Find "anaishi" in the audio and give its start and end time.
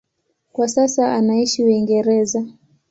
1.15-1.63